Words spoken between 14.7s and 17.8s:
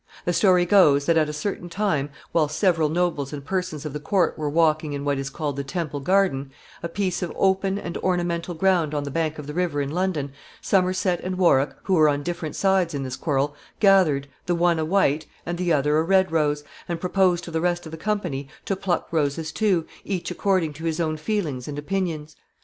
a white, and the other a red rose, and proposed to the